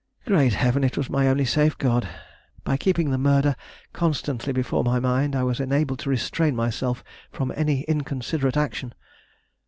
[0.25, 0.83] Great heaven!
[0.83, 2.09] it was my only safeguard.
[2.63, 3.55] By keeping the murder
[3.93, 8.95] constantly before my mind, I was enabled to restrain myself from any inconsiderate action.